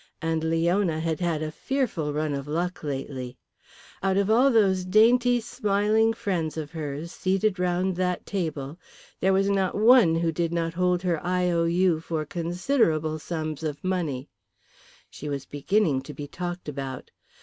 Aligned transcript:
And 0.19 0.43
Leona 0.43 0.99
had 0.99 1.19
had 1.19 1.43
a 1.43 1.51
fearful 1.51 2.11
run 2.11 2.33
of 2.33 2.47
luck 2.47 2.83
lately. 2.83 3.37
Out 4.01 4.17
of 4.17 4.31
all 4.31 4.49
those 4.49 4.83
dainty 4.83 5.39
smiling 5.39 6.11
friends 6.11 6.57
of 6.57 6.71
hers 6.71 7.11
seated 7.11 7.59
round 7.59 7.95
that 7.97 8.25
table 8.25 8.79
there 9.19 9.31
was 9.31 9.47
not 9.47 9.75
one 9.75 10.15
who 10.15 10.31
did 10.31 10.51
not 10.51 10.73
hold 10.73 11.03
her 11.03 11.23
I.O.U. 11.23 11.99
for 11.99 12.25
considerable 12.25 13.19
sums 13.19 13.61
of 13.61 13.83
money. 13.83 14.27
She 15.11 15.29
was 15.29 15.45
beginning 15.45 16.01
to 16.01 16.15
be 16.15 16.25
talked 16.27 16.67
about. 16.67 17.11